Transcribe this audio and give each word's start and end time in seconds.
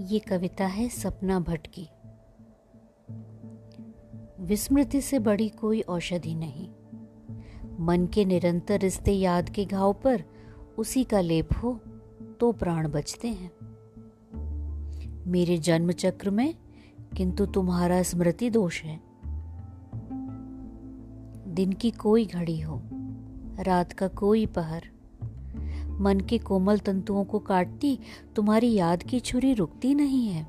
ये 0.00 0.18
कविता 0.18 0.66
है 0.66 0.88
सपना 0.88 1.40
भट्ट 1.40 1.68
की। 1.78 1.88
विस्मृति 4.40 5.00
से 5.00 5.18
बड़ी 5.18 5.48
कोई 5.48 5.80
औषधि 5.80 6.34
नहीं। 6.34 6.68
मन 7.80 8.06
के 8.06 8.24
निरंतर 8.24 8.80
रिश्ते 8.80 9.12
याद 9.12 9.50
के 9.50 9.64
घाव 9.64 9.92
पर 9.92 10.24
उसी 10.78 11.04
का 11.04 11.20
लेप 11.20 11.48
हो 11.62 11.80
तो 12.40 12.52
प्राण 12.52 12.88
बचते 12.88 13.28
हैं। 13.28 13.50
मेरे 15.26 15.58
जन्म 15.58 15.92
चक्र 15.92 16.30
में 16.30 16.54
किंतु 17.16 17.46
तुम्हारा 17.46 18.02
स्मृति 18.02 18.50
दोष 18.50 18.82
है। 18.82 19.00
दिन 21.54 21.72
की 21.72 21.90
कोई 21.90 22.26
घड़ी 22.26 22.60
हो, 22.60 22.82
रात 23.60 23.92
का 23.92 24.08
कोई 24.08 24.46
पहर 24.46 24.95
मन 26.00 26.20
के 26.20 26.38
कोमल 26.38 26.78
तंतुओं 26.78 27.24
को 27.24 27.38
काटती, 27.38 27.98
तुम्हारी 28.36 28.74
याद 28.74 29.02
की 29.02 29.20
छुरी 29.20 29.54
रुकती 29.54 29.94
नहीं 29.94 30.28
है। 30.28 30.46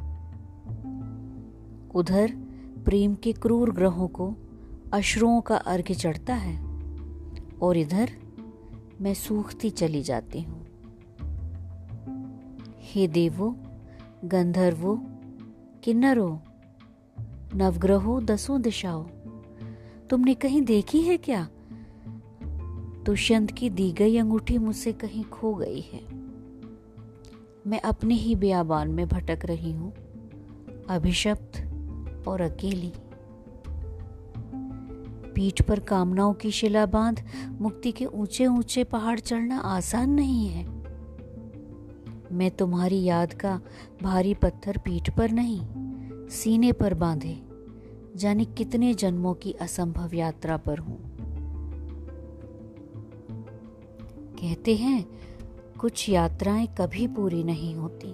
उधर, 1.96 2.32
प्रेम 2.86 3.16
के 3.16 3.34
क्रूर 3.34 3.72
ग्रहों 3.72 4.08
को, 4.08 4.36
अश्रुओं 4.94 5.42
का 5.42 5.56
अर्घ्य 5.56 5.94
चढ़ता 5.94 6.34
है। 6.34 6.68
और 7.62 7.78
इधर, 7.78 8.10
मैं 9.02 9.14
सूखती 9.14 9.70
चली 9.70 10.02
जाती 10.04 10.42
हूँ। 10.42 10.66
हे 12.82 13.08
देवो, 13.08 13.56
गंधर्वो, 14.26 15.02
किन्नरो, 15.84 16.40
नवग्रहो, 17.56 18.22
दसों 18.22 18.62
दिशाओं, 18.62 19.04
तुमने 20.10 20.34
कहीं 20.34 20.62
देखी 20.62 21.02
है 21.02 21.18
क्या? 21.18 21.50
दुष्यंत 23.08 23.52
की 23.52 23.70
दी 23.70 23.92
गई 23.92 24.18
अंगूठी 24.18 24.58
मुझसे 24.58 24.94
कहीं 24.94 25.24
खो 25.24 25.54
गई 25.54 25.80
है। 25.80 26.02
मैं 27.68 27.82
अपने 27.82 28.16
ही 28.16 28.36
बियाबान 28.36 28.92
में 28.92 29.08
भटक 29.08 29.46
रही 29.46 29.72
हूँ, 29.72 29.94
अभिशप्त 30.90 31.60
और 32.28 32.42
अकेली। 32.42 32.92
पीठ 35.36 35.62
पर 35.62 35.80
कामनाओं 35.80 36.34
की 36.34 36.52
शिला 36.52 36.86
बाँध, 36.86 37.24
मुक्ति 37.48 37.92
के 37.92 38.06
ऊँचे 38.06 38.48
ऊँचे 38.48 38.84
पहाड़ 38.84 39.20
चढ़ना 39.20 39.60
आसान 39.60 40.10
नहीं 40.10 40.48
है। 40.48 40.68
मैं 42.32 42.52
तुम्हारी 42.52 43.04
याद 43.04 43.34
का 43.34 43.62
भारी 44.04 44.34
पत्थर 44.34 44.78
पीठ 44.78 45.18
पर 45.18 45.32
नहीं, 45.32 45.62
सीने 46.30 46.72
पर 46.72 46.94
बांधे, 46.94 47.42
जाने 48.16 48.46
कितने 48.46 48.94
जन्मों 48.94 49.34
की 49.34 49.52
असंभव 49.52 50.16
यात्रा 50.16 50.58
पर 50.58 50.78
हूँ। 50.78 51.17
कहते 54.48 54.76
हैं, 54.76 55.20
कुछ 55.80 56.10
यात्राएँ 56.10 56.68
कभी 56.68 57.08
पूरी 57.08 57.44
नहीं 57.44 57.76
होती। 57.76 58.14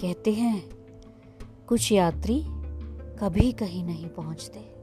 कहते 0.00 0.32
हैं, 0.32 0.70
कुछ 1.68 1.92
यात्री 1.92 2.44
कभी 3.18 3.52
कहीं 3.52 3.84
नहीं 3.84 4.08
पहुँचते। 4.08 4.75